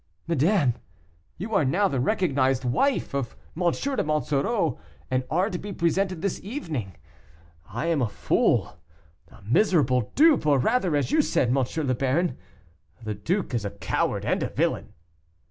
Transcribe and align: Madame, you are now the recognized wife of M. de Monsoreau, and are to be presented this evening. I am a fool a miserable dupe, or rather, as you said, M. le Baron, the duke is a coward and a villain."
Madame, 0.25 0.73
you 1.37 1.53
are 1.53 1.63
now 1.63 1.87
the 1.87 1.99
recognized 1.99 2.65
wife 2.65 3.13
of 3.13 3.35
M. 3.55 3.71
de 3.71 4.03
Monsoreau, 4.03 4.79
and 5.11 5.23
are 5.29 5.47
to 5.47 5.59
be 5.59 5.71
presented 5.71 6.23
this 6.23 6.41
evening. 6.43 6.95
I 7.69 7.85
am 7.85 8.01
a 8.01 8.09
fool 8.09 8.79
a 9.29 9.43
miserable 9.43 10.11
dupe, 10.15 10.47
or 10.47 10.57
rather, 10.57 10.95
as 10.95 11.11
you 11.11 11.21
said, 11.21 11.49
M. 11.49 11.57
le 11.87 11.93
Baron, 11.93 12.35
the 13.03 13.13
duke 13.13 13.53
is 13.53 13.63
a 13.63 13.69
coward 13.69 14.25
and 14.25 14.41
a 14.41 14.49
villain." 14.49 14.93